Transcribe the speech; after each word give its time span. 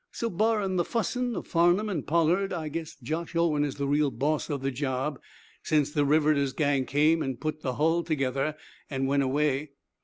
So, 0.11 0.31
barrin' 0.31 0.77
the 0.77 0.83
fussing 0.83 1.35
of 1.35 1.45
Farnum 1.45 1.87
and 1.87 2.07
Pollard, 2.07 2.51
I 2.51 2.69
guess 2.69 2.95
Josh 3.03 3.35
Owen 3.35 3.63
is 3.63 3.75
the 3.75 3.87
real 3.87 4.09
boss 4.09 4.49
of 4.49 4.63
the 4.63 4.71
job, 4.71 5.21
since 5.61 5.91
the 5.91 6.05
riveters' 6.05 6.53
gang 6.53 6.85
came 6.85 7.21
an' 7.21 7.37
put 7.37 7.61
the 7.61 7.75
hull 7.75 8.01
together, 8.01 8.55
an' 8.89 9.05
went 9.05 9.21
away." 9.21 9.73